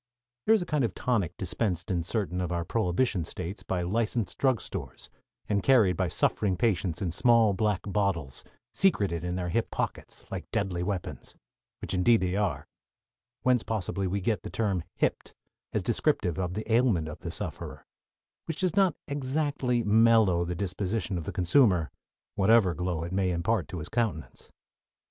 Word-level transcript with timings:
There 0.47 0.55
is 0.55 0.63
a 0.63 0.65
kind 0.65 0.83
of 0.83 0.95
tonic 0.95 1.37
dispensed 1.37 1.91
in 1.91 2.01
certain 2.01 2.41
of 2.41 2.51
our 2.51 2.65
prohibition 2.65 3.23
States 3.23 3.61
by 3.61 3.83
licensed 3.83 4.39
drugstores 4.39 5.09
and 5.47 5.61
carried 5.61 5.95
by 5.95 6.07
suffering 6.07 6.57
patients 6.57 7.03
in 7.03 7.11
small 7.11 7.53
black 7.53 7.81
bottles, 7.85 8.43
secreted 8.73 9.23
in 9.23 9.35
their 9.35 9.49
hip 9.49 9.69
pockets, 9.69 10.25
like 10.31 10.49
deadly 10.49 10.81
weapons 10.81 11.35
which 11.81 11.93
indeed 11.93 12.21
they 12.21 12.35
are 12.35 12.67
(whence, 13.43 13.61
possibly, 13.61 14.07
we 14.07 14.21
get 14.21 14.41
the 14.41 14.49
term 14.49 14.83
"hipped" 14.95 15.35
as 15.71 15.83
descriptive 15.83 16.39
of 16.39 16.55
the 16.55 16.63
ailment 16.73 17.07
of 17.07 17.19
the 17.19 17.29
sufferer) 17.29 17.85
which 18.45 18.61
does 18.61 18.75
not 18.75 18.95
exactly 19.07 19.83
mellow 19.83 20.43
the 20.43 20.55
disposition 20.55 21.15
of 21.19 21.25
the 21.25 21.31
consumer, 21.31 21.91
whatever 22.33 22.73
glow 22.73 23.03
it 23.03 23.11
may 23.11 23.29
impart 23.29 23.67
to 23.67 23.77
his 23.77 23.87
countenance. 23.89 24.49